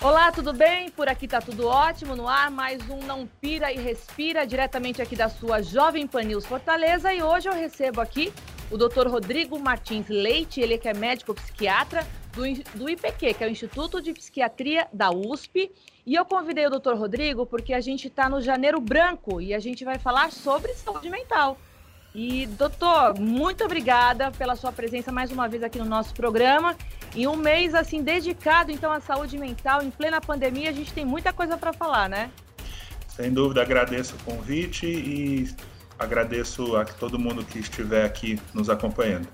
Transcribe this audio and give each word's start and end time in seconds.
Olá, 0.00 0.30
tudo 0.30 0.52
bem? 0.52 0.90
Por 0.92 1.08
aqui 1.08 1.26
tá 1.26 1.40
tudo 1.40 1.66
ótimo 1.66 2.14
no 2.14 2.28
ar. 2.28 2.52
Mais 2.52 2.88
um 2.88 3.00
Não 3.04 3.26
Pira 3.26 3.72
e 3.72 3.78
Respira, 3.78 4.46
diretamente 4.46 5.02
aqui 5.02 5.16
da 5.16 5.28
sua 5.28 5.60
Jovem 5.60 6.06
Pan 6.06 6.22
News 6.22 6.46
Fortaleza. 6.46 7.12
E 7.12 7.20
hoje 7.20 7.48
eu 7.48 7.52
recebo 7.52 8.00
aqui 8.00 8.32
o 8.70 8.78
Dr. 8.78 9.08
Rodrigo 9.08 9.58
Martins 9.58 10.06
Leite, 10.08 10.60
ele 10.60 10.78
que 10.78 10.88
é 10.88 10.94
médico 10.94 11.34
psiquiatra 11.34 12.06
do, 12.32 12.42
do 12.78 12.88
IPQ, 12.88 13.34
que 13.34 13.42
é 13.42 13.48
o 13.48 13.50
Instituto 13.50 14.00
de 14.00 14.12
Psiquiatria 14.12 14.86
da 14.92 15.10
USP. 15.10 15.68
E 16.06 16.14
eu 16.14 16.24
convidei 16.24 16.68
o 16.68 16.70
Dr. 16.70 16.94
Rodrigo 16.94 17.44
porque 17.44 17.74
a 17.74 17.80
gente 17.80 18.06
está 18.06 18.28
no 18.28 18.40
Janeiro 18.40 18.80
Branco 18.80 19.40
e 19.40 19.52
a 19.52 19.58
gente 19.58 19.84
vai 19.84 19.98
falar 19.98 20.30
sobre 20.30 20.74
saúde 20.74 21.10
mental. 21.10 21.58
E, 22.14 22.46
doutor, 22.46 23.18
muito 23.18 23.64
obrigada 23.64 24.30
pela 24.30 24.54
sua 24.54 24.70
presença 24.70 25.10
mais 25.10 25.32
uma 25.32 25.48
vez 25.48 25.62
aqui 25.64 25.78
no 25.78 25.84
nosso 25.84 26.14
programa. 26.14 26.76
E 27.14 27.26
um 27.26 27.36
mês 27.36 27.74
assim 27.74 28.02
dedicado 28.02 28.70
então 28.70 28.92
à 28.92 29.00
saúde 29.00 29.38
mental 29.38 29.82
em 29.82 29.90
plena 29.90 30.20
pandemia, 30.20 30.70
a 30.70 30.72
gente 30.72 30.92
tem 30.92 31.04
muita 31.04 31.32
coisa 31.32 31.56
para 31.56 31.72
falar, 31.72 32.08
né? 32.08 32.30
Sem 33.08 33.32
dúvida, 33.32 33.62
agradeço 33.62 34.14
o 34.14 34.18
convite 34.24 34.86
e 34.86 35.52
agradeço 35.98 36.76
a 36.76 36.84
todo 36.84 37.18
mundo 37.18 37.44
que 37.44 37.58
estiver 37.58 38.04
aqui 38.04 38.40
nos 38.54 38.70
acompanhando. 38.70 39.28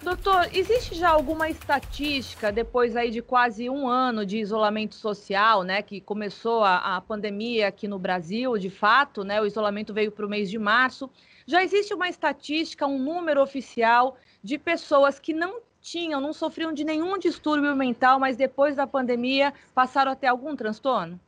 Doutor, 0.00 0.48
existe 0.52 0.94
já 0.94 1.08
alguma 1.08 1.50
estatística 1.50 2.52
depois 2.52 2.94
aí 2.94 3.10
de 3.10 3.20
quase 3.20 3.68
um 3.68 3.88
ano 3.88 4.24
de 4.24 4.38
isolamento 4.38 4.94
social, 4.94 5.64
né, 5.64 5.82
que 5.82 6.00
começou 6.00 6.62
a, 6.62 6.96
a 6.96 7.00
pandemia 7.00 7.66
aqui 7.66 7.88
no 7.88 7.98
Brasil, 7.98 8.56
de 8.56 8.70
fato, 8.70 9.24
né, 9.24 9.40
o 9.42 9.46
isolamento 9.46 9.92
veio 9.92 10.12
para 10.12 10.24
o 10.24 10.28
mês 10.28 10.48
de 10.48 10.58
março. 10.58 11.10
Já 11.46 11.64
existe 11.64 11.92
uma 11.92 12.08
estatística, 12.08 12.86
um 12.86 12.98
número 12.98 13.42
oficial 13.42 14.16
de 14.42 14.56
pessoas 14.56 15.18
que 15.18 15.34
não 15.34 15.60
tinham, 15.90 16.20
não 16.20 16.32
sofriam 16.32 16.72
de 16.72 16.84
nenhum 16.84 17.18
distúrbio 17.18 17.74
mental, 17.74 18.20
mas 18.20 18.36
depois 18.36 18.76
da 18.76 18.86
pandemia 18.86 19.52
passaram 19.74 20.12
a 20.12 20.16
ter 20.16 20.26
algum 20.26 20.54
transtorno? 20.54 21.18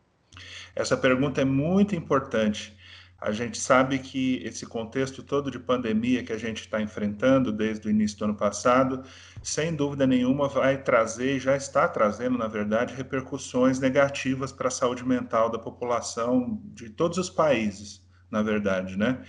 Essa 0.75 0.97
pergunta 0.97 1.41
é 1.41 1.45
muito 1.45 1.95
importante. 1.95 2.77
A 3.21 3.33
gente 3.33 3.59
sabe 3.59 3.99
que 3.99 4.43
esse 4.43 4.65
contexto 4.65 5.23
todo 5.23 5.51
de 5.51 5.59
pandemia 5.59 6.25
que 6.25 6.33
a 6.33 6.39
gente 6.39 6.63
está 6.63 6.81
enfrentando 6.81 7.53
desde 7.53 7.87
o 7.87 7.91
início 7.91 8.19
do 8.19 8.25
ano 8.25 8.35
passado, 8.35 9.05
sem 9.43 9.75
dúvida 9.75 10.07
nenhuma, 10.07 10.49
vai 10.49 10.83
trazer, 10.83 11.39
já 11.39 11.55
está 11.55 11.87
trazendo, 11.87 12.39
na 12.39 12.49
verdade, 12.49 12.95
repercussões 12.95 13.79
negativas 13.79 14.53
para 14.53 14.69
a 14.69 14.71
saúde 14.71 15.05
mental 15.05 15.51
da 15.51 15.59
população 15.59 16.59
de 16.73 16.89
todos 16.89 17.19
os 17.19 17.29
países, 17.29 18.03
na 18.31 18.43
verdade, 18.43 18.97
né? 18.97 19.23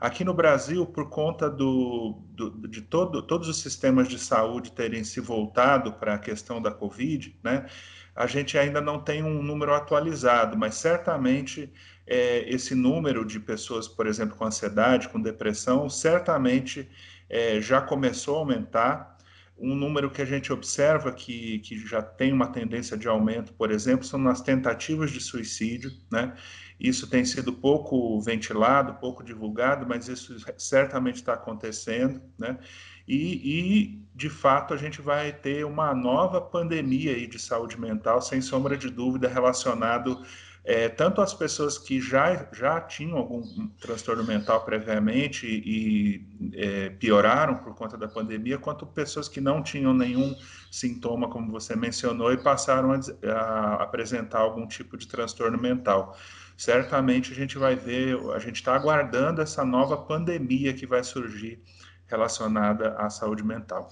Aqui 0.00 0.22
no 0.24 0.32
Brasil, 0.32 0.86
por 0.86 1.10
conta 1.10 1.50
do, 1.50 2.22
do, 2.30 2.68
de 2.68 2.82
todo, 2.82 3.20
todos 3.22 3.48
os 3.48 3.60
sistemas 3.60 4.06
de 4.06 4.18
saúde 4.18 4.70
terem 4.70 5.02
se 5.02 5.20
voltado 5.20 5.92
para 5.94 6.14
a 6.14 6.18
questão 6.18 6.62
da 6.62 6.70
Covid, 6.70 7.36
né, 7.42 7.66
a 8.14 8.26
gente 8.26 8.58
ainda 8.58 8.80
não 8.80 9.00
tem 9.00 9.22
um 9.22 9.42
número 9.42 9.72
atualizado, 9.72 10.56
mas 10.56 10.74
certamente 10.74 11.72
é, 12.06 12.52
esse 12.52 12.74
número 12.74 13.24
de 13.24 13.38
pessoas, 13.38 13.86
por 13.86 14.06
exemplo, 14.06 14.36
com 14.36 14.44
ansiedade, 14.44 15.08
com 15.08 15.20
depressão, 15.20 15.88
certamente 15.88 16.88
é, 17.28 17.60
já 17.60 17.80
começou 17.80 18.36
a 18.36 18.38
aumentar. 18.40 19.16
Um 19.56 19.74
número 19.74 20.10
que 20.10 20.22
a 20.22 20.24
gente 20.24 20.52
observa 20.52 21.12
que, 21.12 21.58
que 21.60 21.76
já 21.78 22.00
tem 22.00 22.32
uma 22.32 22.48
tendência 22.48 22.96
de 22.96 23.08
aumento, 23.08 23.52
por 23.52 23.70
exemplo, 23.70 24.04
são 24.04 24.18
nas 24.18 24.40
tentativas 24.40 25.10
de 25.10 25.20
suicídio, 25.20 25.90
né? 26.10 26.34
Isso 26.78 27.08
tem 27.08 27.24
sido 27.24 27.52
pouco 27.52 28.20
ventilado, 28.20 28.94
pouco 28.94 29.24
divulgado, 29.24 29.86
mas 29.86 30.08
isso 30.08 30.36
certamente 30.56 31.16
está 31.16 31.34
acontecendo, 31.34 32.22
né? 32.38 32.58
E, 33.06 33.14
e, 33.16 34.06
de 34.14 34.28
fato, 34.28 34.74
a 34.74 34.76
gente 34.76 35.00
vai 35.00 35.32
ter 35.32 35.64
uma 35.64 35.94
nova 35.94 36.40
pandemia 36.40 37.12
aí 37.12 37.26
de 37.26 37.38
saúde 37.38 37.80
mental, 37.80 38.20
sem 38.20 38.40
sombra 38.40 38.76
de 38.76 38.90
dúvida, 38.90 39.28
relacionado 39.28 40.22
é, 40.68 40.86
tanto 40.86 41.22
às 41.22 41.32
pessoas 41.32 41.78
que 41.78 41.98
já, 41.98 42.46
já 42.52 42.78
tinham 42.78 43.16
algum 43.16 43.42
transtorno 43.80 44.22
mental 44.22 44.66
previamente 44.66 45.46
e 45.46 46.28
é, 46.52 46.90
pioraram 46.90 47.56
por 47.56 47.74
conta 47.74 47.96
da 47.96 48.06
pandemia, 48.06 48.58
quanto 48.58 48.86
pessoas 48.86 49.30
que 49.30 49.40
não 49.40 49.62
tinham 49.62 49.94
nenhum 49.94 50.36
sintoma, 50.70 51.30
como 51.30 51.50
você 51.50 51.74
mencionou, 51.74 52.34
e 52.34 52.36
passaram 52.36 52.92
a, 52.92 53.32
a 53.32 53.82
apresentar 53.82 54.40
algum 54.40 54.66
tipo 54.66 54.98
de 54.98 55.08
transtorno 55.08 55.56
mental 55.58 56.14
certamente 56.58 57.32
a 57.32 57.36
gente 57.36 57.56
vai 57.56 57.76
ver, 57.76 58.18
a 58.34 58.38
gente 58.40 58.56
está 58.56 58.74
aguardando 58.74 59.40
essa 59.40 59.64
nova 59.64 59.96
pandemia 59.96 60.74
que 60.74 60.84
vai 60.84 61.04
surgir 61.04 61.62
relacionada 62.08 62.96
à 62.98 63.08
saúde 63.08 63.44
mental. 63.44 63.88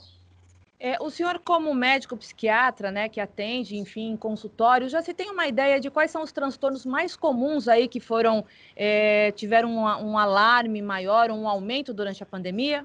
É, 0.79 1.01
o 1.01 1.09
senhor, 1.09 1.39
como 1.39 1.73
médico 1.73 2.17
psiquiatra, 2.17 2.91
né, 2.91 3.09
que 3.09 3.21
atende, 3.21 3.77
enfim, 3.77 4.17
consultório, 4.17 4.89
já 4.89 5.01
se 5.01 5.15
tem 5.15 5.31
uma 5.31 5.47
ideia 5.47 5.81
de 5.81 5.91
quais 5.91 6.11
são 6.11 6.23
os 6.23 6.33
transtornos 6.33 6.85
mais 6.85 7.17
comuns 7.17 7.69
aí 7.69 7.87
que 7.89 8.01
foram, 8.01 8.45
é, 8.75 9.31
tiveram 9.33 9.71
um, 9.71 9.85
um 9.85 10.19
alarme 10.19 10.83
maior, 10.83 11.31
um 11.31 11.49
aumento 11.49 11.95
durante 11.95 12.23
a 12.23 12.27
pandemia? 12.27 12.85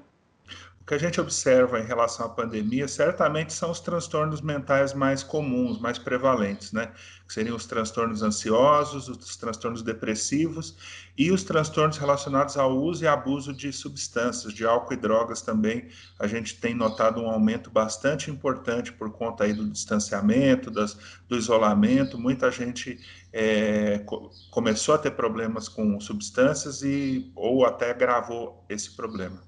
O 0.82 0.84
que 0.84 0.94
a 0.94 0.98
gente 0.98 1.20
observa 1.20 1.78
em 1.78 1.84
relação 1.84 2.26
à 2.26 2.28
pandemia 2.28 2.88
certamente 2.88 3.52
são 3.52 3.70
os 3.70 3.78
transtornos 3.78 4.40
mentais 4.40 4.92
mais 4.92 5.22
comuns, 5.22 5.78
mais 5.78 5.96
prevalentes, 5.96 6.72
né? 6.72 6.90
Que 7.24 7.32
seriam 7.32 7.54
os 7.54 7.66
transtornos 7.66 8.20
ansiosos, 8.20 9.08
os 9.08 9.36
transtornos 9.36 9.80
depressivos 9.82 10.76
e 11.16 11.30
os 11.30 11.44
transtornos 11.44 11.98
relacionados 11.98 12.56
ao 12.56 12.76
uso 12.76 13.04
e 13.04 13.06
abuso 13.06 13.52
de 13.52 13.72
substâncias, 13.72 14.52
de 14.52 14.66
álcool 14.66 14.94
e 14.94 14.96
drogas 14.96 15.40
também. 15.40 15.86
A 16.18 16.26
gente 16.26 16.60
tem 16.60 16.74
notado 16.74 17.20
um 17.20 17.30
aumento 17.30 17.70
bastante 17.70 18.28
importante 18.28 18.92
por 18.92 19.12
conta 19.12 19.44
aí 19.44 19.52
do 19.52 19.70
distanciamento, 19.70 20.68
das, 20.68 20.98
do 21.28 21.36
isolamento. 21.36 22.18
Muita 22.18 22.50
gente 22.50 22.98
é, 23.32 24.04
começou 24.50 24.96
a 24.96 24.98
ter 24.98 25.12
problemas 25.12 25.68
com 25.68 26.00
substâncias 26.00 26.82
e 26.82 27.30
ou 27.36 27.64
até 27.64 27.92
agravou 27.92 28.64
esse 28.68 28.90
problema. 28.96 29.40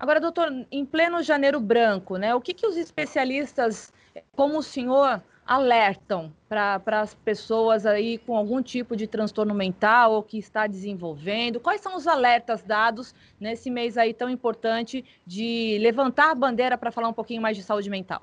Agora, 0.00 0.18
doutor, 0.18 0.50
em 0.72 0.86
pleno 0.86 1.22
janeiro 1.22 1.60
branco, 1.60 2.16
né, 2.16 2.34
o 2.34 2.40
que, 2.40 2.54
que 2.54 2.66
os 2.66 2.78
especialistas, 2.78 3.92
como 4.34 4.56
o 4.56 4.62
senhor, 4.62 5.22
alertam 5.46 6.32
para 6.48 6.80
as 7.02 7.14
pessoas 7.14 7.84
aí 7.84 8.16
com 8.16 8.34
algum 8.34 8.62
tipo 8.62 8.96
de 8.96 9.06
transtorno 9.06 9.52
mental 9.52 10.12
ou 10.12 10.22
que 10.22 10.38
está 10.38 10.66
desenvolvendo? 10.66 11.60
Quais 11.60 11.82
são 11.82 11.96
os 11.96 12.06
alertas 12.06 12.62
dados 12.62 13.14
nesse 13.38 13.70
mês 13.70 13.98
aí 13.98 14.14
tão 14.14 14.30
importante 14.30 15.04
de 15.26 15.76
levantar 15.82 16.30
a 16.30 16.34
bandeira 16.34 16.78
para 16.78 16.90
falar 16.90 17.08
um 17.08 17.12
pouquinho 17.12 17.42
mais 17.42 17.54
de 17.54 17.62
saúde 17.62 17.90
mental? 17.90 18.22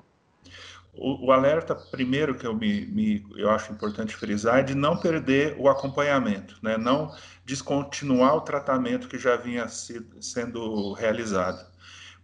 O, 1.00 1.26
o, 1.26 1.32
alerta 1.32 1.74
primeiro 1.74 2.34
que 2.34 2.46
eu 2.46 2.54
me, 2.54 2.84
me, 2.86 3.26
eu 3.36 3.48
acho 3.50 3.72
importante 3.72 4.16
frisar 4.16 4.58
é 4.58 4.62
de 4.62 4.74
não 4.74 4.96
perder 4.96 5.54
o 5.58 5.68
acompanhamento, 5.68 6.56
né? 6.62 6.76
Não 6.76 7.14
descontinuar 7.44 8.34
o 8.34 8.40
tratamento 8.40 9.08
que 9.08 9.18
já 9.18 9.36
vinha 9.36 9.68
sido, 9.68 10.20
sendo 10.20 10.92
realizado. 10.92 11.64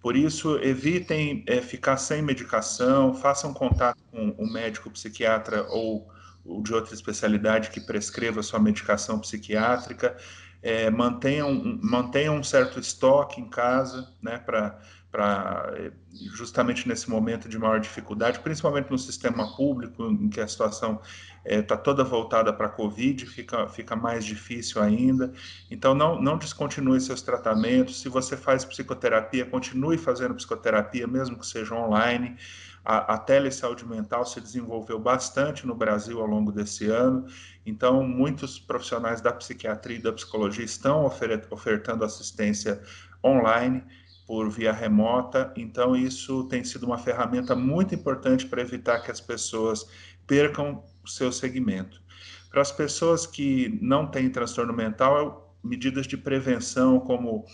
Por 0.04 0.16
isso, 0.16 0.58
evitem 0.58 1.42
é, 1.46 1.62
ficar 1.62 1.96
sem 1.96 2.20
medicação, 2.20 3.14
façam 3.14 3.54
contato 3.54 3.98
com 4.10 4.30
o 4.36 4.46
médico 4.46 4.90
psiquiatra 4.90 5.66
ou, 5.70 6.10
ou 6.44 6.62
de 6.62 6.74
outra 6.74 6.94
especialidade 6.94 7.70
que 7.70 7.80
prescreva 7.80 8.42
sua 8.42 8.58
medicação 8.58 9.18
psiquiátrica, 9.18 10.14
é, 10.62 10.90
mantenham, 10.90 11.78
mantenham 11.82 12.36
um 12.36 12.42
certo 12.42 12.78
estoque 12.80 13.40
em 13.40 13.48
casa, 13.48 14.12
né, 14.20 14.36
para 14.38 14.78
para 15.14 15.72
eh, 15.76 15.92
justamente 16.34 16.88
nesse 16.88 17.08
momento 17.08 17.48
de 17.48 17.56
maior 17.56 17.78
dificuldade, 17.78 18.40
principalmente 18.40 18.90
no 18.90 18.98
sistema 18.98 19.54
público, 19.54 20.10
em 20.10 20.28
que 20.28 20.40
a 20.40 20.48
situação 20.48 21.00
está 21.44 21.76
eh, 21.76 21.78
é, 21.78 21.80
toda 21.80 22.02
voltada 22.02 22.52
para 22.52 22.66
a 22.66 22.68
Covid, 22.68 23.24
fica, 23.24 23.68
fica 23.68 23.94
mais 23.94 24.24
difícil 24.24 24.82
ainda. 24.82 25.32
Então, 25.70 25.94
não, 25.94 26.20
não 26.20 26.36
descontinue 26.36 27.00
seus 27.00 27.22
tratamentos. 27.22 28.00
Se 28.00 28.08
você 28.08 28.36
faz 28.36 28.64
psicoterapia, 28.64 29.46
continue 29.46 29.96
fazendo 29.96 30.34
psicoterapia, 30.34 31.06
mesmo 31.06 31.38
que 31.38 31.46
seja 31.46 31.76
online. 31.76 32.36
A, 32.84 33.14
a 33.14 33.18
telesaúde 33.18 33.86
mental 33.86 34.26
se 34.26 34.40
desenvolveu 34.40 34.98
bastante 34.98 35.64
no 35.64 35.76
Brasil 35.76 36.20
ao 36.20 36.26
longo 36.26 36.50
desse 36.50 36.86
ano, 36.86 37.24
então 37.64 38.02
muitos 38.02 38.58
profissionais 38.58 39.22
da 39.22 39.32
psiquiatria 39.32 39.96
e 39.96 40.02
da 40.02 40.12
psicologia 40.12 40.64
estão 40.64 41.06
ofertando 41.06 42.04
assistência 42.04 42.82
online 43.24 43.82
por 44.26 44.48
via 44.50 44.72
remota, 44.72 45.52
então 45.56 45.94
isso 45.94 46.44
tem 46.44 46.64
sido 46.64 46.86
uma 46.86 46.98
ferramenta 46.98 47.54
muito 47.54 47.94
importante 47.94 48.46
para 48.46 48.62
evitar 48.62 49.00
que 49.00 49.10
as 49.10 49.20
pessoas 49.20 49.86
percam 50.26 50.82
o 51.02 51.08
seu 51.08 51.30
segmento. 51.30 52.02
Para 52.50 52.62
as 52.62 52.72
pessoas 52.72 53.26
que 53.26 53.78
não 53.82 54.06
têm 54.06 54.30
transtorno 54.30 54.72
mental, 54.72 55.54
medidas 55.62 56.06
de 56.06 56.16
prevenção, 56.16 57.00
como 57.00 57.44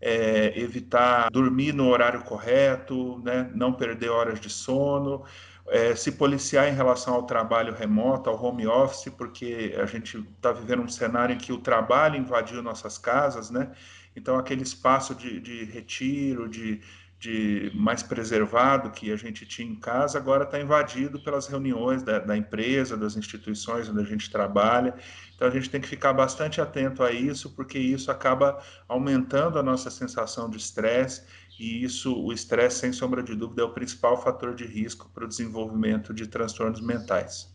é, 0.00 0.58
evitar 0.58 1.30
dormir 1.30 1.72
no 1.72 1.88
horário 1.88 2.22
correto, 2.22 3.20
né, 3.24 3.50
não 3.54 3.72
perder 3.72 4.10
horas 4.10 4.40
de 4.40 4.48
sono, 4.48 5.24
é, 5.68 5.94
se 5.94 6.12
policiar 6.12 6.68
em 6.68 6.74
relação 6.74 7.14
ao 7.14 7.22
trabalho 7.24 7.74
remoto, 7.74 8.28
ao 8.28 8.42
home 8.42 8.66
office, 8.66 9.12
porque 9.16 9.74
a 9.80 9.86
gente 9.86 10.18
está 10.18 10.52
vivendo 10.52 10.82
um 10.82 10.88
cenário 10.88 11.34
em 11.34 11.38
que 11.38 11.52
o 11.52 11.58
trabalho 11.58 12.16
invadiu 12.16 12.62
nossas 12.62 12.98
casas, 12.98 13.50
né? 13.50 13.70
Então, 14.20 14.36
aquele 14.36 14.62
espaço 14.62 15.14
de, 15.14 15.40
de 15.40 15.64
retiro, 15.64 16.46
de, 16.46 16.78
de 17.18 17.72
mais 17.74 18.02
preservado 18.02 18.90
que 18.90 19.10
a 19.10 19.16
gente 19.16 19.46
tinha 19.46 19.66
em 19.66 19.74
casa, 19.74 20.18
agora 20.18 20.44
está 20.44 20.60
invadido 20.60 21.18
pelas 21.22 21.46
reuniões 21.46 22.02
da, 22.02 22.18
da, 22.18 22.36
empresa, 22.36 22.98
das 22.98 23.16
instituições 23.16 23.88
onde 23.88 24.00
a 24.00 24.04
gente 24.04 24.30
trabalha. 24.30 24.94
Então 25.34 25.48
a 25.48 25.50
gente 25.50 25.70
tem 25.70 25.80
que 25.80 25.88
ficar 25.88 26.12
bastante 26.12 26.60
atento 26.60 27.02
a 27.02 27.10
isso, 27.10 27.50
porque 27.56 27.78
isso 27.78 28.10
acaba 28.10 28.62
aumentando 28.86 29.58
a 29.58 29.62
nossa 29.62 29.90
sensação 29.90 30.50
de 30.50 30.58
estresse, 30.58 31.22
e 31.58 31.82
isso, 31.82 32.14
o 32.14 32.30
estresse, 32.30 32.80
sem 32.80 32.92
sombra 32.92 33.22
de 33.22 33.34
dúvida, 33.34 33.62
é 33.62 33.64
o 33.64 33.72
principal 33.72 34.22
fator 34.22 34.54
de 34.54 34.66
risco 34.66 35.10
para 35.14 35.24
o 35.24 35.28
desenvolvimento 35.28 36.12
de 36.12 36.26
transtornos 36.26 36.80
mentais. 36.82 37.49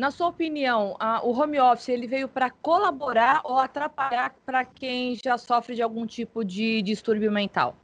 Na 0.00 0.10
sua 0.10 0.28
opinião, 0.28 0.96
a, 0.98 1.22
o 1.22 1.38
home 1.38 1.60
office 1.60 1.90
ele 1.90 2.06
veio 2.06 2.26
para 2.26 2.48
colaborar 2.48 3.42
ou 3.44 3.58
atrapalhar 3.58 4.34
para 4.46 4.64
quem 4.64 5.14
já 5.22 5.36
sofre 5.36 5.74
de 5.74 5.82
algum 5.82 6.06
tipo 6.06 6.42
de 6.42 6.80
distúrbio 6.80 7.30
mental? 7.30 7.76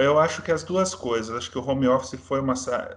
Eu 0.00 0.18
acho 0.18 0.42
que 0.42 0.50
as 0.50 0.64
duas 0.64 0.92
coisas. 0.92 1.36
Acho 1.36 1.52
que 1.52 1.56
o 1.56 1.64
home 1.64 1.86
office 1.86 2.18
foi 2.20 2.40
uma, 2.40 2.54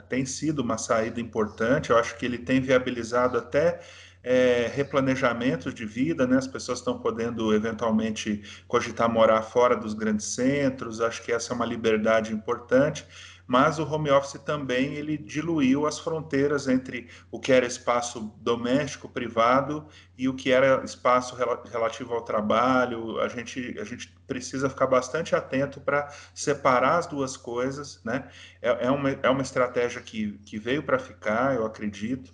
tem 0.09 0.25
sido 0.25 0.63
uma 0.63 0.79
saída 0.79 1.21
importante. 1.21 1.91
Eu 1.91 1.97
acho 1.99 2.17
que 2.17 2.25
ele 2.25 2.39
tem 2.39 2.59
viabilizado 2.59 3.37
até 3.37 3.79
é, 4.23 4.67
replanejamentos 4.73 5.71
de 5.71 5.85
vida, 5.85 6.25
né? 6.25 6.37
As 6.37 6.47
pessoas 6.47 6.79
estão 6.79 6.97
podendo 6.97 7.53
eventualmente 7.53 8.41
cogitar 8.67 9.07
morar 9.07 9.43
fora 9.43 9.75
dos 9.75 9.93
grandes 9.93 10.33
centros. 10.33 11.01
Acho 11.01 11.21
que 11.21 11.31
essa 11.31 11.53
é 11.53 11.55
uma 11.55 11.67
liberdade 11.67 12.33
importante 12.33 13.05
mas 13.47 13.79
o 13.79 13.83
home 13.83 14.09
office 14.09 14.41
também 14.41 14.93
ele 14.93 15.17
diluiu 15.17 15.85
as 15.85 15.99
fronteiras 15.99 16.67
entre 16.67 17.07
o 17.31 17.39
que 17.39 17.51
era 17.51 17.65
espaço 17.65 18.33
doméstico, 18.41 19.07
privado 19.07 19.87
e 20.17 20.27
o 20.27 20.33
que 20.33 20.51
era 20.51 20.83
espaço 20.83 21.35
relativo 21.35 22.13
ao 22.13 22.21
trabalho. 22.21 23.19
A 23.19 23.27
gente, 23.27 23.77
a 23.79 23.83
gente 23.83 24.13
precisa 24.27 24.69
ficar 24.69 24.87
bastante 24.87 25.35
atento 25.35 25.79
para 25.79 26.09
separar 26.33 26.97
as 26.97 27.07
duas 27.07 27.37
coisas, 27.37 28.01
né? 28.03 28.27
É, 28.61 28.87
é, 28.87 28.91
uma, 28.91 29.09
é 29.11 29.29
uma 29.29 29.41
estratégia 29.41 30.01
que, 30.01 30.39
que 30.45 30.57
veio 30.57 30.83
para 30.83 30.97
ficar, 30.97 31.55
eu 31.55 31.65
acredito 31.65 32.31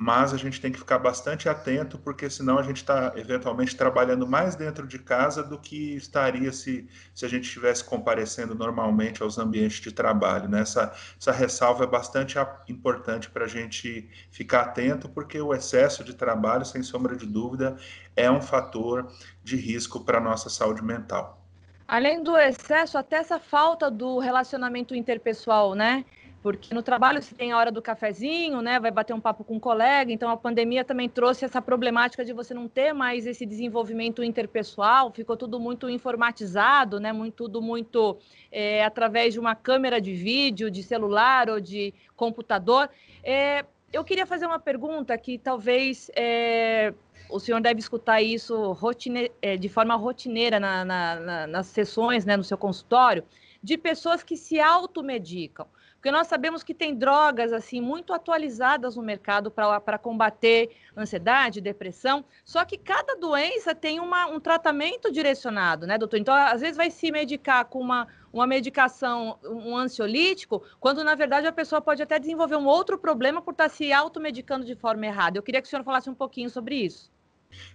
mas 0.00 0.32
a 0.32 0.36
gente 0.36 0.60
tem 0.60 0.70
que 0.70 0.78
ficar 0.78 1.00
bastante 1.00 1.48
atento, 1.48 1.98
porque 1.98 2.30
senão 2.30 2.56
a 2.56 2.62
gente 2.62 2.76
está 2.76 3.12
eventualmente 3.16 3.74
trabalhando 3.74 4.28
mais 4.28 4.54
dentro 4.54 4.86
de 4.86 4.96
casa 4.96 5.42
do 5.42 5.58
que 5.58 5.96
estaria 5.96 6.52
se, 6.52 6.88
se 7.12 7.26
a 7.26 7.28
gente 7.28 7.46
estivesse 7.46 7.82
comparecendo 7.82 8.54
normalmente 8.54 9.24
aos 9.24 9.38
ambientes 9.38 9.80
de 9.80 9.90
trabalho. 9.90 10.48
Né? 10.48 10.60
Essa, 10.60 10.94
essa 11.20 11.32
ressalva 11.32 11.82
é 11.82 11.86
bastante 11.88 12.36
importante 12.68 13.28
para 13.28 13.46
a 13.46 13.48
gente 13.48 14.08
ficar 14.30 14.60
atento, 14.60 15.08
porque 15.08 15.40
o 15.40 15.52
excesso 15.52 16.04
de 16.04 16.14
trabalho, 16.14 16.64
sem 16.64 16.80
sombra 16.80 17.16
de 17.16 17.26
dúvida, 17.26 17.76
é 18.14 18.30
um 18.30 18.40
fator 18.40 19.12
de 19.42 19.56
risco 19.56 20.04
para 20.04 20.18
a 20.18 20.20
nossa 20.20 20.48
saúde 20.48 20.80
mental. 20.80 21.44
Além 21.88 22.22
do 22.22 22.36
excesso, 22.36 22.96
até 22.96 23.16
essa 23.16 23.40
falta 23.40 23.90
do 23.90 24.20
relacionamento 24.20 24.94
interpessoal, 24.94 25.74
né? 25.74 26.04
Porque 26.42 26.72
no 26.72 26.82
trabalho 26.82 27.20
se 27.22 27.34
tem 27.34 27.50
a 27.52 27.58
hora 27.58 27.72
do 27.72 27.82
cafezinho, 27.82 28.62
né? 28.62 28.78
Vai 28.78 28.90
bater 28.90 29.12
um 29.12 29.20
papo 29.20 29.42
com 29.42 29.56
um 29.56 29.60
colega, 29.60 30.12
então 30.12 30.30
a 30.30 30.36
pandemia 30.36 30.84
também 30.84 31.08
trouxe 31.08 31.44
essa 31.44 31.60
problemática 31.60 32.24
de 32.24 32.32
você 32.32 32.54
não 32.54 32.68
ter 32.68 32.92
mais 32.92 33.26
esse 33.26 33.44
desenvolvimento 33.44 34.22
interpessoal, 34.22 35.10
ficou 35.10 35.36
tudo 35.36 35.58
muito 35.58 35.90
informatizado, 35.90 37.00
né? 37.00 37.12
Muito, 37.12 37.34
tudo 37.34 37.60
muito 37.60 38.16
é, 38.52 38.84
através 38.84 39.34
de 39.34 39.40
uma 39.40 39.54
câmera 39.54 40.00
de 40.00 40.14
vídeo, 40.14 40.70
de 40.70 40.82
celular 40.82 41.50
ou 41.50 41.60
de 41.60 41.92
computador. 42.14 42.88
É, 43.24 43.64
eu 43.92 44.04
queria 44.04 44.26
fazer 44.26 44.46
uma 44.46 44.58
pergunta 44.58 45.16
que 45.18 45.38
talvez 45.38 46.10
é, 46.14 46.94
o 47.30 47.40
senhor 47.40 47.60
deve 47.60 47.80
escutar 47.80 48.22
isso 48.22 48.72
rotine, 48.72 49.30
é, 49.42 49.56
de 49.56 49.68
forma 49.68 49.94
rotineira 49.96 50.60
na, 50.60 50.84
na, 50.84 51.14
na, 51.16 51.46
nas 51.46 51.66
sessões, 51.66 52.24
né, 52.24 52.36
no 52.36 52.44
seu 52.44 52.56
consultório, 52.56 53.24
de 53.62 53.76
pessoas 53.76 54.22
que 54.22 54.36
se 54.36 54.60
automedicam. 54.60 55.66
Porque 55.98 56.12
nós 56.12 56.28
sabemos 56.28 56.62
que 56.62 56.72
tem 56.72 56.94
drogas 56.94 57.52
assim 57.52 57.80
muito 57.80 58.12
atualizadas 58.12 58.94
no 58.94 59.02
mercado 59.02 59.50
para 59.50 59.98
combater 59.98 60.70
ansiedade, 60.96 61.60
depressão, 61.60 62.24
só 62.44 62.64
que 62.64 62.78
cada 62.78 63.16
doença 63.16 63.74
tem 63.74 63.98
uma, 63.98 64.26
um 64.26 64.38
tratamento 64.38 65.10
direcionado, 65.10 65.88
né, 65.88 65.98
doutor? 65.98 66.18
Então, 66.18 66.32
às 66.32 66.60
vezes 66.60 66.76
vai 66.76 66.88
se 66.88 67.10
medicar 67.10 67.64
com 67.64 67.80
uma, 67.80 68.06
uma 68.32 68.46
medicação, 68.46 69.40
um 69.42 69.76
ansiolítico, 69.76 70.62
quando 70.78 71.02
na 71.02 71.16
verdade 71.16 71.48
a 71.48 71.52
pessoa 71.52 71.80
pode 71.80 72.00
até 72.00 72.16
desenvolver 72.16 72.56
um 72.56 72.66
outro 72.66 72.96
problema 72.96 73.42
por 73.42 73.50
estar 73.50 73.68
se 73.68 73.92
automedicando 73.92 74.64
de 74.64 74.76
forma 74.76 75.04
errada. 75.04 75.36
Eu 75.36 75.42
queria 75.42 75.60
que 75.60 75.66
o 75.66 75.70
senhor 75.70 75.82
falasse 75.82 76.08
um 76.08 76.14
pouquinho 76.14 76.48
sobre 76.48 76.76
isso. 76.76 77.10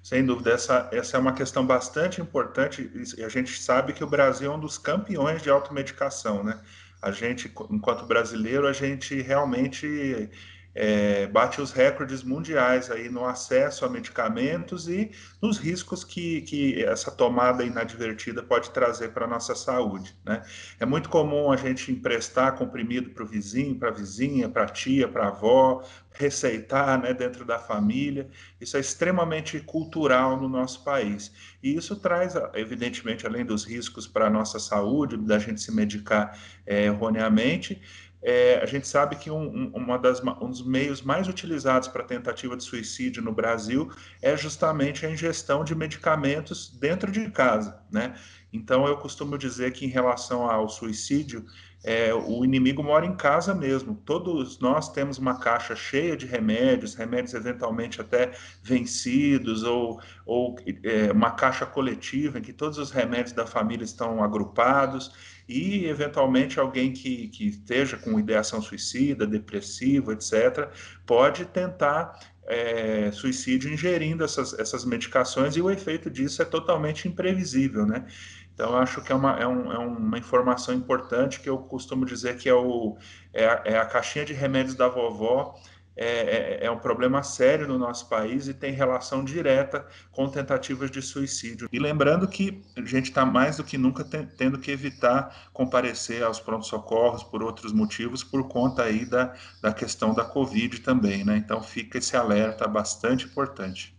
Sem 0.02 0.26
dúvida, 0.26 0.52
essa, 0.52 0.88
essa 0.94 1.18
é 1.18 1.20
uma 1.20 1.34
questão 1.34 1.66
bastante 1.66 2.22
importante 2.22 2.90
e 3.18 3.24
a 3.24 3.28
gente 3.28 3.62
sabe 3.62 3.92
que 3.92 4.04
o 4.04 4.08
Brasil 4.08 4.52
é 4.52 4.56
um 4.56 4.60
dos 4.60 4.78
campeões 4.78 5.42
de 5.42 5.50
automedicação, 5.50 6.44
né? 6.44 6.62
A 7.04 7.12
gente, 7.12 7.52
enquanto 7.70 8.06
brasileiro, 8.06 8.66
a 8.66 8.72
gente 8.74 9.22
realmente 9.22 10.30
é, 10.76 11.28
bate 11.28 11.62
os 11.62 11.72
recordes 11.72 12.24
mundiais 12.24 12.90
aí 12.90 13.10
no 13.10 13.26
acesso 13.26 13.86
a 13.86 13.90
medicamentos 13.90 14.88
e 14.88 15.12
nos 15.42 15.58
riscos 15.58 16.04
que, 16.04 16.42
que 16.42 16.84
essa 16.84 17.12
tomada 17.12 17.64
inadvertida 17.64 18.42
pode 18.42 18.72
trazer 18.72 19.10
para 19.10 19.26
a 19.26 19.28
nossa 19.28 19.56
saúde. 19.56 20.16
Né? 20.26 20.42
É 20.80 20.86
muito 20.86 21.10
comum 21.10 21.52
a 21.52 21.58
gente 21.58 21.92
emprestar 21.92 22.56
comprimido 22.56 23.12
para 23.12 23.24
o 23.24 23.28
vizinho, 23.28 23.76
para 23.76 23.90
a 23.90 23.94
vizinha, 23.94 24.50
para 24.50 24.64
a 24.64 24.68
tia, 24.68 25.08
para 25.08 25.26
a 25.26 25.28
avó, 25.28 25.84
receitar 26.14 27.02
né, 27.02 27.14
dentro 27.14 27.44
da 27.44 27.60
família. 27.60 28.30
Isso 28.62 28.78
é 28.78 28.80
extremamente 28.80 29.60
cultural 29.60 30.40
no 30.40 30.48
nosso 30.48 30.84
país. 30.84 31.32
E 31.62 31.76
isso 31.76 31.96
traz, 31.96 32.36
evidentemente, 32.54 33.26
além 33.26 33.46
dos 33.46 33.66
riscos 33.66 34.08
para 34.08 34.28
a 34.28 34.30
nossa 34.30 34.60
saúde, 34.60 35.18
da 35.18 35.40
gente 35.40 35.62
se 35.62 35.72
medicar 35.72 36.38
é, 36.66 36.86
erroneamente, 36.86 37.82
é, 38.24 38.60
a 38.64 38.66
gente 38.66 38.88
sabe 38.88 39.18
que 39.18 39.30
um, 39.30 39.70
uma 39.74 40.00
das, 40.00 40.24
um 40.24 40.50
dos 40.50 40.66
meios 40.66 41.02
mais 41.02 41.28
utilizados 41.28 41.90
para 41.90 42.04
tentativa 42.04 42.56
de 42.56 42.64
suicídio 42.64 43.22
no 43.22 43.34
Brasil 43.34 43.92
é 44.22 44.38
justamente 44.38 45.06
a 45.06 45.12
ingestão 45.12 45.64
de 45.64 45.76
medicamentos 45.76 46.76
dentro 46.80 47.12
de 47.12 47.30
casa, 47.30 47.84
né? 47.92 48.16
Então, 48.54 48.88
eu 48.88 48.98
costumo 48.98 49.36
dizer 49.36 49.74
que, 49.74 49.84
em 49.84 49.90
relação 49.90 50.50
ao 50.50 50.70
suicídio, 50.70 51.44
é, 51.84 52.14
o 52.14 52.46
inimigo 52.46 52.82
mora 52.84 53.06
em 53.06 53.16
casa 53.16 53.54
mesmo. 53.54 53.96
Todos 54.06 54.60
nós 54.60 54.92
temos 54.92 55.18
uma 55.18 55.40
caixa 55.40 55.76
cheia 55.76 56.16
de 56.16 56.26
remédios, 56.26 56.94
remédios 56.94 57.34
eventualmente 57.34 58.00
até 58.00 58.32
vencidos, 58.62 59.64
ou, 59.64 60.00
ou 60.26 60.56
é, 60.84 61.12
uma 61.12 61.32
caixa 61.32 61.66
coletiva 61.66 62.38
em 62.40 62.42
que 62.44 62.54
todos 62.54 62.78
os 62.78 62.92
remédios 62.92 63.34
da 63.34 63.46
família 63.46 63.84
estão 63.84 64.24
agrupados 64.24 65.33
e, 65.48 65.86
eventualmente, 65.86 66.60
alguém 66.60 66.92
que, 66.92 67.28
que 67.30 67.48
esteja 67.48 67.98
com 67.98 68.20
ideação 68.20 68.62
suicida, 68.62 69.28
depressiva, 69.28 70.14
etc., 70.14 70.70
pode 71.06 71.46
tentar 71.46 72.20
é, 72.46 73.12
suicídio 73.12 73.72
ingerindo 73.72 74.24
essas, 74.24 74.58
essas 74.58 74.84
medicações 74.86 75.56
e 75.56 75.62
o 75.62 75.70
efeito 75.70 76.10
disso 76.10 76.42
é 76.42 76.46
totalmente 76.46 77.08
imprevisível, 77.08 77.86
né? 77.86 78.06
Então, 78.54 78.78
acho 78.78 79.02
que 79.02 79.12
é 79.12 79.16
uma, 79.16 79.40
é, 79.40 79.48
um, 79.48 79.72
é 79.72 79.78
uma 79.80 80.18
informação 80.18 80.76
importante 80.76 81.40
que 81.40 81.50
eu 81.50 81.58
costumo 81.58 82.06
dizer 82.06 82.38
que 82.38 82.48
é, 82.48 82.54
o, 82.54 82.98
é, 83.34 83.46
a, 83.46 83.62
é 83.66 83.78
a 83.78 83.86
caixinha 83.86 84.24
de 84.26 84.34
remédios 84.34 84.76
da 84.76 84.88
vovó 84.88 85.56
é, 85.96 86.08
é, 86.08 86.66
é, 86.66 86.72
um 86.72 86.80
problema 86.80 87.22
sério 87.22 87.68
no 87.68 87.78
nosso 87.78 88.10
país 88.10 88.48
e 88.48 88.54
tem 88.54 88.72
relação 88.72 89.24
direta 89.24 89.86
com 90.12 90.28
tentativas 90.28 90.90
de 90.90 91.02
suicídio. 91.02 91.70
E 91.72 91.80
lembrando 91.80 92.28
que 92.28 92.64
a 92.76 92.82
gente 92.82 93.10
está 93.10 93.26
mais 93.26 93.58
do 93.58 93.64
que 93.64 93.78
nunca 93.78 94.04
tendo 94.04 94.58
que 94.58 94.72
evitar 94.72 95.50
comparecer 95.54 96.24
aos 96.24 96.40
pronto-socorros 96.40 97.24
por 97.24 97.44
outros 97.44 97.72
motivos, 97.72 98.24
por 98.24 98.48
conta 98.48 98.84
aí 98.84 99.06
da, 99.06 99.36
da 99.62 99.72
questão 99.72 100.14
da 100.14 100.26
Covid 100.26 100.82
também, 100.82 101.24
né? 101.24 101.38
Então 101.38 101.62
fica 101.62 102.00
esse 102.00 102.18
alerta 102.18 102.68
bastante 102.68 103.26
importante. 103.26 103.96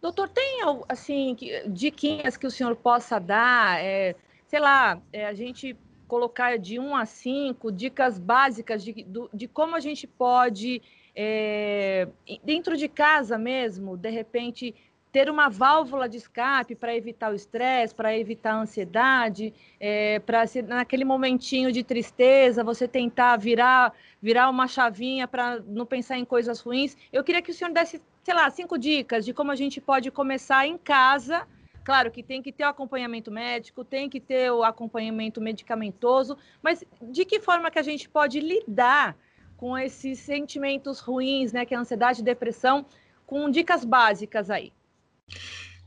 Doutor, 0.00 0.28
tem, 0.28 0.60
assim, 0.88 1.36
diquinhas 1.66 2.36
que 2.36 2.46
o 2.46 2.50
senhor 2.50 2.76
possa 2.76 3.18
dar, 3.18 3.82
é, 3.82 4.14
sei 4.46 4.60
lá, 4.60 5.00
é, 5.12 5.26
a 5.26 5.34
gente 5.34 5.76
colocar 6.06 6.56
de 6.56 6.78
1 6.78 6.94
a 6.94 7.04
5, 7.04 7.72
dicas 7.72 8.16
básicas 8.16 8.84
de, 8.84 9.04
de 9.34 9.48
como 9.48 9.74
a 9.74 9.80
gente 9.80 10.06
pode 10.06 10.80
é, 11.16 12.06
dentro 12.44 12.76
de 12.76 12.88
casa 12.88 13.38
mesmo, 13.38 13.96
de 13.96 14.10
repente, 14.10 14.74
ter 15.10 15.30
uma 15.30 15.48
válvula 15.48 16.06
de 16.06 16.18
escape 16.18 16.74
para 16.74 16.94
evitar 16.94 17.32
o 17.32 17.34
estresse, 17.34 17.94
para 17.94 18.14
evitar 18.14 18.52
a 18.52 18.60
ansiedade, 18.60 19.54
é, 19.80 20.18
para 20.18 20.44
naquele 20.68 21.06
momentinho 21.06 21.72
de 21.72 21.82
tristeza 21.82 22.62
você 22.62 22.86
tentar 22.86 23.38
virar, 23.38 23.94
virar 24.20 24.50
uma 24.50 24.68
chavinha 24.68 25.26
para 25.26 25.58
não 25.66 25.86
pensar 25.86 26.18
em 26.18 26.24
coisas 26.24 26.60
ruins. 26.60 26.96
Eu 27.10 27.24
queria 27.24 27.40
que 27.40 27.50
o 27.50 27.54
senhor 27.54 27.72
desse, 27.72 28.02
sei 28.22 28.34
lá, 28.34 28.50
cinco 28.50 28.78
dicas 28.78 29.24
de 29.24 29.32
como 29.32 29.50
a 29.50 29.56
gente 29.56 29.80
pode 29.80 30.10
começar 30.10 30.66
em 30.66 30.76
casa 30.76 31.46
Claro 31.86 32.10
que 32.10 32.20
tem 32.20 32.42
que 32.42 32.50
ter 32.50 32.64
o 32.64 32.68
acompanhamento 32.68 33.30
médico, 33.30 33.84
tem 33.84 34.10
que 34.10 34.18
ter 34.18 34.50
o 34.50 34.64
acompanhamento 34.64 35.40
medicamentoso, 35.40 36.36
mas 36.60 36.82
de 37.00 37.24
que 37.24 37.38
forma 37.38 37.70
que 37.70 37.78
a 37.78 37.82
gente 37.82 38.08
pode 38.08 38.40
lidar 38.40 39.16
com 39.56 39.76
esses 39.76 40.18
sentimentos 40.18 41.00
ruins, 41.00 41.52
né, 41.52 41.64
que 41.64 41.74
é 41.74 41.78
ansiedade 41.78 42.20
e 42.20 42.24
depressão, 42.24 42.84
com 43.26 43.50
dicas 43.50 43.84
básicas 43.84 44.50
aí? 44.50 44.72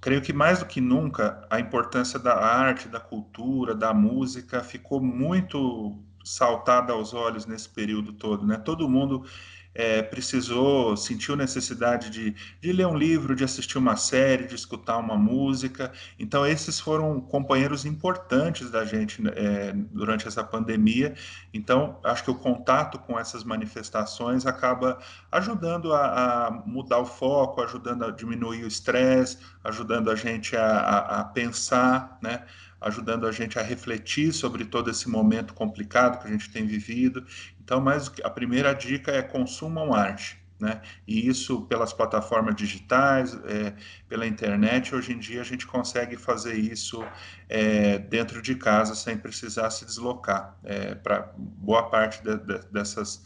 Creio 0.02 0.22
que 0.22 0.32
mais 0.32 0.60
do 0.60 0.66
que 0.66 0.80
nunca 0.80 1.46
a 1.50 1.60
importância 1.60 2.18
da 2.18 2.36
arte, 2.36 2.88
da 2.88 3.00
cultura, 3.00 3.76
da 3.76 3.94
música 3.94 4.64
ficou 4.64 5.02
muito 5.02 5.98
saltada 6.24 6.94
aos 6.94 7.14
olhos 7.14 7.46
nesse 7.46 7.70
período 7.70 8.14
todo, 8.14 8.46
né? 8.46 8.58
Todo 8.58 8.90
mundo 8.90 9.26
é, 9.74 10.02
precisou, 10.02 10.98
sentiu 10.98 11.36
necessidade 11.36 12.10
de, 12.10 12.36
de 12.60 12.74
ler 12.74 12.88
um 12.88 12.98
livro, 12.98 13.36
de 13.36 13.44
assistir 13.44 13.78
uma 13.78 13.96
série, 13.96 14.46
de 14.46 14.56
escutar 14.56 14.98
uma 14.98 15.16
música. 15.16 15.92
Então, 16.18 16.46
esses 16.46 16.80
foram 16.80 17.22
companheiros 17.22 17.86
importantes 17.86 18.70
da 18.72 18.84
gente 18.84 19.22
é, 19.36 19.72
durante 19.74 20.28
essa 20.28 20.44
pandemia. 20.44 21.16
Então, 21.54 22.00
acho 22.04 22.24
que 22.24 22.32
o 22.32 22.36
contato 22.36 22.98
com 23.00 23.18
essas 23.18 23.44
manifestações 23.44 24.46
acaba 24.46 25.00
ajudando 25.32 25.94
a, 25.94 26.48
a 26.48 26.52
mudar 26.52 27.00
o 27.00 27.06
foco, 27.06 27.62
ajudando 27.62 28.04
a 28.04 28.12
diminuir 28.12 28.64
o 28.64 28.68
estresse, 28.68 29.38
ajudando 29.64 30.10
a 30.10 30.16
gente 30.16 30.58
a, 30.58 30.66
a, 30.66 31.20
a 31.22 31.24
pensar, 31.24 32.18
né? 32.22 32.44
Ajudando 32.82 33.28
a 33.28 33.32
gente 33.32 33.60
a 33.60 33.62
refletir 33.62 34.34
sobre 34.34 34.66
todo 34.66 34.90
esse 34.90 35.10
momento 35.10 35.54
complicado 35.54 36.22
que 36.22 36.28
a 36.28 36.32
gente 36.32 36.50
tem 36.50 36.66
vivido. 36.66 37.26
Então, 37.62 37.80
mas 37.82 38.12
a 38.24 38.30
primeira 38.30 38.74
dica 38.74 39.12
é 39.12 39.22
consumam 39.22 39.94
arte. 39.94 40.40
Né? 40.60 40.82
E 41.08 41.26
isso 41.26 41.62
pelas 41.68 41.94
plataformas 41.94 42.54
digitais, 42.54 43.34
é, 43.46 43.74
pela 44.10 44.28
internet, 44.28 44.94
hoje 44.94 45.14
em 45.14 45.18
dia 45.18 45.40
a 45.40 45.46
gente 45.46 45.66
consegue 45.66 46.18
fazer 46.18 46.56
isso 46.56 47.02
é, 47.48 47.98
dentro 47.98 48.42
de 48.42 48.56
casa 48.56 48.94
sem 48.94 49.18
precisar 49.18 49.70
se 49.70 49.86
deslocar 49.86 50.58
é, 50.66 50.96
para 50.96 51.32
boa 51.38 51.90
parte 51.90 52.22
de, 52.22 52.38
de, 52.40 52.60
dessas, 52.72 53.24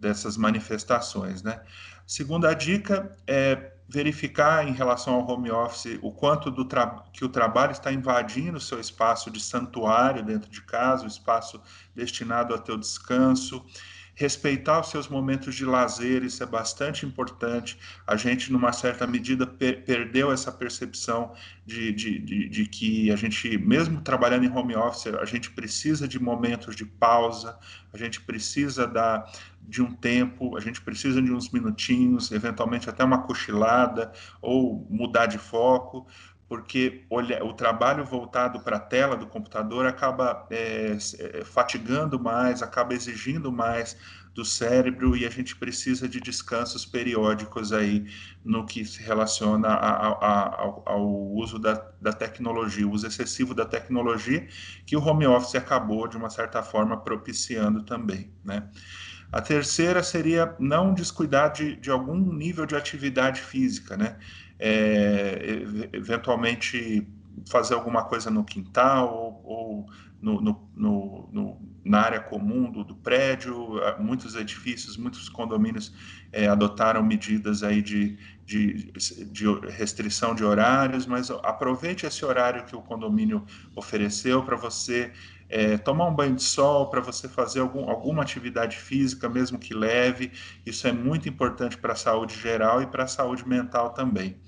dessas 0.00 0.36
manifestações. 0.36 1.44
Né? 1.44 1.60
Segunda 2.04 2.52
dica 2.52 3.16
é 3.24 3.73
verificar 3.88 4.66
em 4.66 4.72
relação 4.72 5.14
ao 5.14 5.28
home 5.28 5.50
office 5.50 5.98
o 6.02 6.10
quanto 6.10 6.50
do 6.50 6.66
que 7.12 7.24
o 7.24 7.28
trabalho 7.28 7.72
está 7.72 7.92
invadindo 7.92 8.58
o 8.58 8.60
seu 8.60 8.80
espaço 8.80 9.30
de 9.30 9.40
santuário 9.40 10.22
dentro 10.22 10.50
de 10.50 10.62
casa, 10.62 11.04
o 11.04 11.08
espaço 11.08 11.60
destinado 11.94 12.54
ao 12.54 12.58
teu 12.58 12.76
descanso, 12.76 13.64
respeitar 14.14 14.80
os 14.80 14.90
seus 14.90 15.08
momentos 15.08 15.54
de 15.54 15.64
lazer, 15.64 16.22
isso 16.22 16.42
é 16.42 16.46
bastante 16.46 17.04
importante. 17.04 17.78
A 18.06 18.16
gente, 18.16 18.52
numa 18.52 18.72
certa 18.72 19.06
medida, 19.06 19.46
per 19.46 19.84
perdeu 19.84 20.32
essa 20.32 20.52
percepção 20.52 21.34
de, 21.66 21.92
de, 21.92 22.18
de, 22.20 22.48
de, 22.48 22.66
que 22.66 23.10
a 23.10 23.16
gente, 23.16 23.58
mesmo 23.58 24.00
trabalhando 24.00 24.44
em 24.44 24.50
home 24.50 24.76
office, 24.76 25.06
a 25.06 25.24
gente 25.24 25.50
precisa 25.50 26.06
de 26.06 26.20
momentos 26.20 26.76
de 26.76 26.84
pausa, 26.84 27.58
a 27.92 27.98
gente 27.98 28.20
precisa 28.20 28.86
da, 28.86 29.26
de 29.60 29.82
um 29.82 29.92
tempo, 29.92 30.56
a 30.56 30.60
gente 30.60 30.80
precisa 30.80 31.20
de 31.20 31.32
uns 31.32 31.50
minutinhos, 31.50 32.30
eventualmente 32.30 32.88
até 32.88 33.02
uma 33.02 33.22
cochilada 33.22 34.12
ou 34.40 34.86
mudar 34.88 35.26
de 35.26 35.38
foco, 35.38 36.06
porque 36.48 37.04
olha, 37.10 37.44
o 37.44 37.52
trabalho 37.52 38.04
voltado 38.04 38.60
para 38.60 38.76
a 38.76 38.80
tela 38.80 39.16
do 39.16 39.26
computador 39.26 39.86
acaba 39.86 40.46
é, 40.50 40.96
é, 41.18 41.44
fatigando 41.44 42.18
mais, 42.20 42.62
acaba 42.62 42.94
exigindo 42.94 43.50
mais 43.50 43.96
do 44.34 44.44
cérebro 44.44 45.16
e 45.16 45.24
a 45.24 45.30
gente 45.30 45.54
precisa 45.54 46.08
de 46.08 46.20
descansos 46.20 46.84
periódicos 46.84 47.72
aí 47.72 48.04
no 48.44 48.66
que 48.66 48.84
se 48.84 49.00
relaciona 49.00 49.68
a, 49.68 50.08
a, 50.08 50.60
ao, 50.60 50.82
ao, 50.84 51.32
uso 51.34 51.58
da, 51.58 51.74
da 52.00 52.12
tecnologia, 52.12 52.86
o 52.86 52.90
uso 52.90 53.06
excessivo 53.06 53.54
da 53.54 53.64
tecnologia, 53.64 54.46
que 54.84 54.96
o 54.96 55.00
home 55.00 55.26
office 55.26 55.54
acabou, 55.54 56.08
de 56.08 56.16
uma 56.16 56.28
certa 56.28 56.62
forma, 56.62 56.96
propiciando 56.96 57.84
também, 57.84 58.32
né? 58.44 58.68
A 59.30 59.40
terceira 59.40 60.00
seria 60.02 60.54
não 60.60 60.94
descuidar 60.94 61.52
de, 61.52 61.74
de 61.76 61.90
algum 61.90 62.32
nível 62.32 62.66
de 62.66 62.76
atividade 62.76 63.40
física, 63.40 63.96
né? 63.96 64.16
É, 64.58 65.38
eventualmente 65.92 67.06
fazer 67.48 67.74
alguma 67.74 68.04
coisa 68.04 68.30
no 68.30 68.44
quintal 68.44 69.12
ou, 69.12 69.42
ou 69.44 69.86
no, 70.24 70.70
no, 70.74 71.28
no, 71.30 71.60
na 71.84 72.00
área 72.00 72.20
comum 72.20 72.70
do, 72.70 72.82
do, 72.82 72.94
prédio. 72.96 73.74
Muitos 74.00 74.34
edifícios, 74.34 74.96
muitos 74.96 75.28
condomínios 75.28 75.92
é, 76.32 76.46
adotaram 76.48 77.02
medidas 77.02 77.62
aí 77.62 77.82
de, 77.82 78.16
de, 78.46 78.90
de, 79.30 79.46
restrição 79.68 80.34
de 80.34 80.42
horários, 80.42 81.04
mas 81.06 81.30
aproveite 81.30 82.06
esse 82.06 82.24
horário 82.24 82.64
que 82.64 82.74
o 82.74 82.80
condomínio 82.80 83.44
ofereceu 83.76 84.42
para 84.42 84.56
você 84.56 85.12
é, 85.50 85.76
tomar 85.76 86.06
um 86.06 86.14
banho 86.14 86.34
de 86.34 86.42
sol, 86.42 86.88
para 86.88 87.02
você 87.02 87.28
fazer 87.28 87.60
algum, 87.60 87.90
alguma 87.90 88.22
atividade 88.22 88.78
física, 88.78 89.28
mesmo 89.28 89.58
que 89.58 89.74
leve. 89.74 90.32
Isso 90.64 90.88
é 90.88 90.92
muito 90.92 91.28
importante 91.28 91.76
para 91.76 91.92
a 91.92 91.96
saúde 91.96 92.34
geral 92.40 92.80
e 92.82 92.86
para 92.86 93.04
a 93.04 93.08
saúde 93.08 93.46
mental 93.46 93.90
também. 93.90 94.38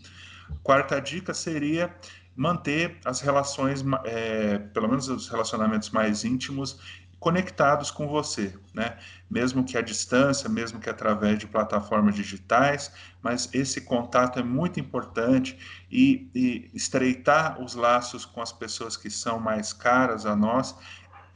Quarta 0.62 1.00
dica 1.00 1.34
seria 1.34 1.94
manter 2.36 2.98
as 3.04 3.20
relações, 3.20 3.84
é, 4.04 4.58
pelo 4.58 4.88
menos 4.88 5.08
os 5.08 5.28
relacionamentos 5.28 5.90
mais 5.90 6.24
íntimos, 6.24 6.78
conectados 7.18 7.90
com 7.90 8.06
você, 8.06 8.54
né? 8.74 8.98
Mesmo 9.28 9.64
que 9.64 9.76
à 9.76 9.80
distância, 9.80 10.48
mesmo 10.48 10.78
que 10.78 10.88
através 10.88 11.38
de 11.38 11.46
plataformas 11.46 12.14
digitais, 12.14 12.92
mas 13.22 13.48
esse 13.52 13.80
contato 13.80 14.38
é 14.38 14.42
muito 14.42 14.78
importante 14.78 15.58
e, 15.90 16.30
e 16.34 16.70
estreitar 16.74 17.60
os 17.60 17.74
laços 17.74 18.24
com 18.24 18.42
as 18.42 18.52
pessoas 18.52 18.96
que 18.96 19.10
são 19.10 19.40
mais 19.40 19.72
caras 19.72 20.26
a 20.26 20.36
nós 20.36 20.76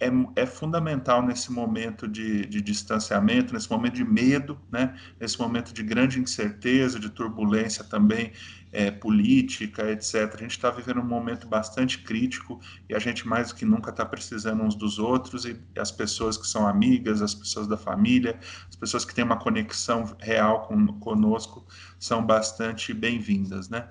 é, 0.00 0.08
é 0.34 0.46
fundamental 0.46 1.22
nesse 1.22 1.52
momento 1.52 2.08
de, 2.08 2.46
de, 2.46 2.60
distanciamento, 2.62 3.52
nesse 3.52 3.70
momento 3.70 3.94
de 3.94 4.04
medo, 4.04 4.58
né? 4.72 4.98
nesse 5.20 5.38
momento 5.38 5.74
de 5.74 5.82
grande 5.82 6.18
incerteza, 6.18 6.98
de 6.98 7.10
turbulência 7.10 7.84
também 7.84 8.32
é, 8.72 8.90
política, 8.90 9.90
etc. 9.90 10.32
A 10.34 10.38
gente 10.38 10.52
está 10.52 10.70
vivendo 10.70 11.00
um 11.00 11.06
momento 11.06 11.46
bastante 11.46 11.98
crítico 11.98 12.58
e 12.88 12.94
a 12.94 12.98
gente 12.98 13.28
mais 13.28 13.48
do 13.48 13.56
que 13.56 13.66
nunca 13.66 13.90
está 13.90 14.06
precisando 14.06 14.62
uns 14.62 14.74
dos 14.74 14.98
outros 14.98 15.44
e 15.44 15.60
as 15.76 15.92
pessoas 15.92 16.38
que 16.38 16.46
são 16.46 16.66
amigas, 16.66 17.20
as 17.20 17.34
pessoas 17.34 17.66
da 17.66 17.76
família, 17.76 18.38
as 18.70 18.76
pessoas 18.76 19.04
que 19.04 19.14
têm 19.14 19.24
uma 19.24 19.38
conexão 19.38 20.16
real 20.18 20.62
com, 20.62 20.86
conosco 20.98 21.66
são 21.98 22.24
bastante 22.24 22.94
bem-vindas, 22.94 23.68
né? 23.68 23.88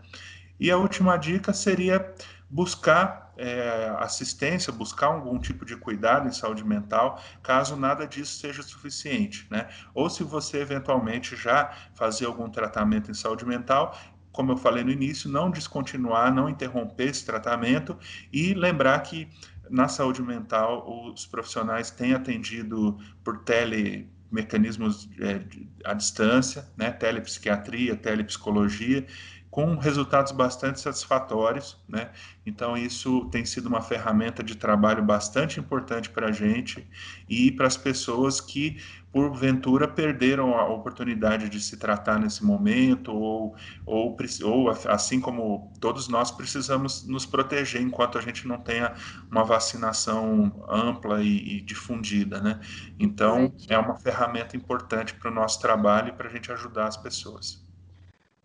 E 0.59 0.69
a 0.71 0.77
última 0.77 1.15
dica 1.15 1.53
seria 1.53 2.13
buscar 2.49 3.33
é, 3.37 3.95
assistência, 3.99 4.73
buscar 4.73 5.07
algum 5.07 5.39
tipo 5.39 5.65
de 5.65 5.75
cuidado 5.77 6.27
em 6.27 6.31
saúde 6.31 6.63
mental, 6.65 7.21
caso 7.41 7.75
nada 7.75 8.05
disso 8.05 8.37
seja 8.39 8.61
suficiente, 8.61 9.47
né? 9.49 9.69
Ou 9.93 10.09
se 10.09 10.23
você 10.23 10.59
eventualmente 10.59 11.35
já 11.35 11.71
fazer 11.95 12.25
algum 12.25 12.49
tratamento 12.49 13.09
em 13.09 13.13
saúde 13.13 13.45
mental, 13.45 13.97
como 14.31 14.51
eu 14.51 14.57
falei 14.57 14.83
no 14.83 14.91
início, 14.91 15.29
não 15.29 15.49
descontinuar, 15.49 16.33
não 16.33 16.49
interromper 16.49 17.09
esse 17.09 17.25
tratamento 17.25 17.97
e 18.31 18.53
lembrar 18.53 18.99
que 18.99 19.29
na 19.69 19.87
saúde 19.87 20.21
mental 20.21 21.11
os 21.13 21.25
profissionais 21.25 21.91
têm 21.91 22.13
atendido 22.13 22.97
por 23.23 23.39
tele 23.43 24.09
mecanismos 24.31 25.09
é, 25.19 25.41
à 25.83 25.93
distância, 25.93 26.67
né, 26.77 26.91
telepsiquiatria, 26.91 27.95
telepsicologia, 27.95 29.05
com 29.49 29.75
resultados 29.75 30.31
bastante 30.31 30.79
satisfatórios, 30.79 31.77
né? 31.87 32.11
Então 32.45 32.77
isso 32.77 33.25
tem 33.31 33.43
sido 33.45 33.67
uma 33.67 33.81
ferramenta 33.81 34.43
de 34.43 34.55
trabalho 34.55 35.03
bastante 35.03 35.59
importante 35.59 36.09
para 36.09 36.27
a 36.27 36.31
gente 36.31 36.87
e 37.27 37.51
para 37.51 37.65
as 37.65 37.75
pessoas 37.75 38.39
que 38.39 38.77
porventura 39.11 39.87
perderam 39.87 40.55
a 40.55 40.67
oportunidade 40.67 41.49
de 41.49 41.59
se 41.59 41.77
tratar 41.77 42.19
nesse 42.19 42.45
momento 42.45 43.11
ou, 43.11 43.55
ou, 43.85 44.15
ou 44.43 44.69
assim 44.69 45.19
como 45.19 45.73
todos 45.81 46.07
nós 46.07 46.29
precisamos 46.29 47.07
nos 47.07 47.25
proteger 47.25 47.81
enquanto 47.81 48.19
a 48.19 48.21
gente 48.21 48.47
não 48.47 48.59
tenha 48.59 48.93
uma 49.31 49.43
vacinação 49.43 50.63
ampla 50.69 51.23
e, 51.23 51.57
e 51.57 51.61
difundida, 51.61 52.39
né? 52.39 52.59
Então 52.99 53.51
é 53.67 53.77
uma 53.79 53.95
ferramenta 53.95 54.55
importante 54.55 55.15
para 55.15 55.31
o 55.31 55.33
nosso 55.33 55.59
trabalho 55.59 56.09
e 56.09 56.13
para 56.13 56.27
a 56.27 56.31
gente 56.31 56.51
ajudar 56.51 56.87
as 56.87 56.97
pessoas. 56.97 57.68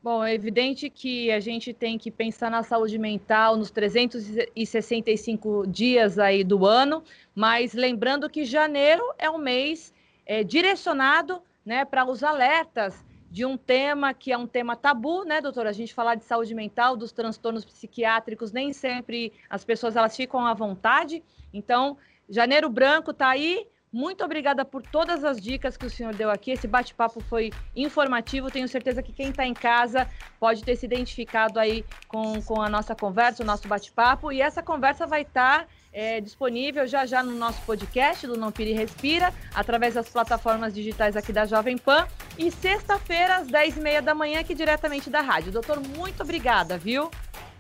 Bom, 0.05 0.23
é 0.23 0.35
evidente 0.35 0.91
que 0.91 1.33
a 1.33 1.41
gente 1.41 1.73
tem 1.73 1.97
que 1.97 2.11
pensar 2.11 2.51
na 2.51 2.63
saúde 2.63 2.99
mental 2.99 3.57
nos 3.57 3.71
365 3.71 5.67
dias 5.67 6.19
aí 6.19 6.45
do 6.45 6.67
ano, 6.67 7.03
mas 7.35 7.73
lembrando 7.73 8.29
que 8.29 8.45
janeiro 8.45 9.03
é 9.17 9.31
um 9.31 9.39
mês 9.39 9.95
é, 10.27 10.45
direcionado 10.45 11.41
né, 11.65 11.87
para 11.87 12.05
os 12.05 12.23
alertas 12.23 13.03
de 13.31 13.47
um 13.47 13.57
tema 13.57 14.13
que 14.13 14.31
é 14.31 14.37
um 14.37 14.47
tema 14.47 14.77
tabu, 14.77 15.25
né, 15.25 15.41
doutora? 15.41 15.71
A 15.71 15.73
gente 15.73 15.95
falar 15.95 16.17
de 16.17 16.25
saúde 16.25 16.55
mental, 16.55 16.99
dos 16.99 17.11
transtornos 17.11 17.65
psiquiátricos, 17.65 18.53
nem 18.53 18.75
sempre 18.75 19.33
as 19.49 19.65
pessoas 19.65 19.97
elas 19.97 20.15
ficam 20.15 20.45
à 20.45 20.53
vontade. 20.53 21.25
Então, 21.51 21.97
janeiro 22.29 22.69
branco 22.69 23.13
está 23.13 23.31
aí, 23.31 23.67
Muito 23.95 24.25
obrigada 24.25 24.65
por 24.65 24.83
todas 24.83 25.23
as 25.23 25.41
dicas 25.41 25.77
que 25.77 25.87
o 25.87 25.91
senhor 25.91 26.13
deu 26.13 26.29
aqui. 26.29 26.51
Esse 26.51 26.67
bate-papo 26.67 27.21
foi 27.21 27.53
informativo. 27.77 28.51
Tenho 28.51 28.67
certeza 28.67 29.01
que 29.01 29.13
quem 29.13 29.29
está 29.29 29.47
em 29.47 29.55
casa 29.55 30.09
pode 30.41 30.65
ter 30.65 30.75
se 30.75 30.85
identificado 30.85 31.61
aí 31.61 31.85
com, 32.09 32.43
com 32.43 32.61
a 32.61 32.69
nossa 32.69 32.93
conversa, 32.97 33.45
o 33.45 33.47
nosso 33.47 33.69
bate-papo. 33.69 34.33
E 34.33 34.43
essa 34.43 34.61
conversa 34.61 35.07
vai 35.07 35.23
estar. 35.23 35.61
Tá 35.61 35.67
é, 35.93 36.21
disponível 36.21 36.89
já 36.89 37.07
já 37.07 37.23
no 37.23 37.37
nosso 37.37 37.63
podcast 37.63 38.27
do 38.27 38.37
Não 38.37 38.51
Pire 38.51 38.73
Respira, 38.73 39.33
através 39.55 39.95
das 39.95 40.09
plataformas 40.09 40.75
digitais 40.75 41.17
aqui 41.17 41.33
da 41.33 41.47
Jovem 41.47 41.79
Pan. 41.79 42.09
E 42.37 42.51
sexta-feira, 42.51 43.37
às 43.37 43.47
10h30 43.47 44.01
da 44.01 44.13
manhã, 44.13 44.41
aqui 44.41 44.57
diretamente 44.57 45.09
da 45.09 45.21
rádio. 45.21 45.53
Doutor, 45.53 45.81
muito 45.81 46.21
obrigada, 46.21 46.77
viu? 46.77 47.09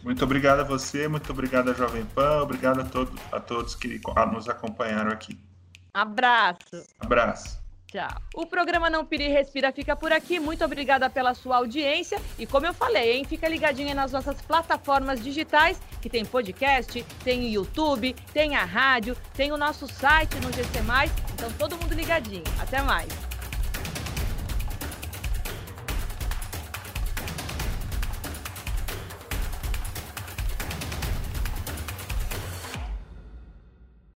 Muito 0.02 0.24
obrigado 0.24 0.60
a 0.60 0.64
você, 0.64 1.06
muito 1.06 1.30
obrigado 1.30 1.70
a 1.70 1.74
Jovem 1.74 2.04
Pan, 2.04 2.42
obrigado 2.42 2.80
a, 2.80 2.84
todo, 2.84 3.12
a 3.30 3.38
todos 3.38 3.76
que 3.76 4.00
nos 4.32 4.48
acompanharam 4.48 5.12
aqui. 5.12 5.38
Abraço. 5.94 6.84
Abraço. 6.98 7.64
Tchau. 7.86 8.20
O 8.34 8.44
programa 8.44 8.90
Não 8.90 9.06
Pire 9.06 9.28
Respira 9.28 9.70
fica 9.70 9.94
por 9.94 10.10
aqui. 10.10 10.40
Muito 10.40 10.64
obrigada 10.64 11.08
pela 11.08 11.32
sua 11.32 11.58
audiência. 11.58 12.20
E 12.36 12.44
como 12.44 12.66
eu 12.66 12.74
falei, 12.74 13.12
hein, 13.12 13.24
fica 13.24 13.46
ligadinha 13.46 13.94
nas 13.94 14.10
nossas 14.10 14.42
plataformas 14.42 15.22
digitais, 15.22 15.80
que 16.02 16.10
tem 16.10 16.24
podcast, 16.24 17.04
tem 17.22 17.52
YouTube, 17.52 18.12
tem 18.32 18.56
a 18.56 18.64
rádio, 18.64 19.16
tem 19.34 19.52
o 19.52 19.56
nosso 19.56 19.86
site 19.86 20.34
no 20.40 20.52
GC. 20.52 20.80
Então 21.34 21.52
todo 21.52 21.76
mundo 21.76 21.94
ligadinho. 21.94 22.42
Até 22.60 22.82
mais. 22.82 23.08